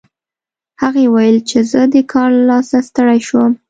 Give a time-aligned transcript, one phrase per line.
[0.81, 3.51] هغې وویل چې زه د کار له لاسه ستړې شوم